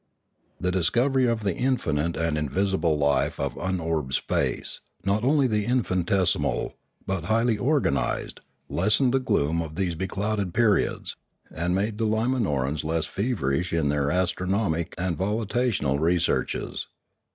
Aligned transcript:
The 0.59 0.71
discovery 0.71 1.27
of 1.27 1.43
the 1.43 1.55
infinite 1.55 2.17
and 2.17 2.35
invisible 2.35 2.97
life 2.97 3.39
of 3.39 3.55
unorbed 3.59 4.15
space, 4.15 4.79
not 5.05 5.23
only 5.23 5.63
infinitesimal 5.63 6.73
but 7.05 7.25
highly 7.25 7.55
or 7.55 7.79
ganised, 7.79 8.39
lessened 8.67 9.13
the 9.13 9.19
gloom 9.19 9.61
of 9.61 9.75
these 9.75 9.93
beclouded 9.93 10.55
periods, 10.55 11.17
and 11.53 11.75
made 11.75 11.99
the 11.99 12.07
Limanorans 12.07 12.83
less 12.83 13.05
feverish 13.05 13.71
in 13.71 13.89
their 13.89 14.09
astro 14.09 14.47
nomic 14.47 14.95
and 14.97 15.19
volitational 15.19 15.99
researches. 15.99 16.87